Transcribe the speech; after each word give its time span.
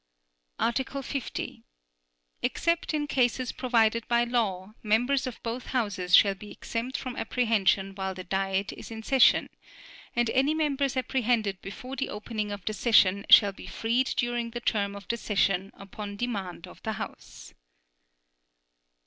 Article 0.57 1.03
50. 1.03 1.61
Except 2.41 2.91
in 2.91 3.05
cases 3.05 3.51
provided 3.51 4.07
by 4.07 4.23
law, 4.23 4.73
members 4.81 5.27
of 5.27 5.37
both 5.43 5.67
Houses 5.67 6.15
shall 6.15 6.33
be 6.33 6.49
exempt 6.49 6.97
from 6.97 7.15
apprehension 7.15 7.93
while 7.93 8.15
the 8.15 8.23
Diet 8.23 8.73
is 8.73 8.89
in 8.89 9.03
session, 9.03 9.47
and 10.15 10.27
any 10.31 10.55
members 10.55 10.97
apprehended 10.97 11.61
before 11.61 11.95
the 11.95 12.09
opening 12.09 12.51
of 12.51 12.65
the 12.65 12.73
session 12.73 13.27
shall 13.29 13.51
be 13.51 13.67
freed 13.67 14.07
during 14.17 14.49
the 14.49 14.59
term 14.59 14.95
of 14.95 15.07
the 15.07 15.17
session 15.17 15.69
upon 15.75 16.15
demand 16.17 16.67
of 16.67 16.81
the 16.81 16.93
House. 16.93 17.53